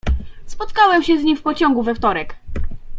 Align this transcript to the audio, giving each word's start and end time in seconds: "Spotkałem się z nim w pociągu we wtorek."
"Spotkałem 0.45 1.03
się 1.03 1.19
z 1.19 1.23
nim 1.23 1.37
w 1.37 1.41
pociągu 1.41 1.83
we 1.83 1.95
wtorek." 1.95 2.35